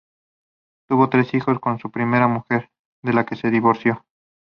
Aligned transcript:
Tuvo 0.89 1.09
tres 1.09 1.31
hijos 1.35 1.59
con 1.59 1.77
su 1.77 1.91
primera 1.91 2.25
mujer, 2.27 2.71
de 3.03 3.13
la 3.13 3.23
que 3.23 3.35
se 3.35 3.51
divorció. 3.51 4.03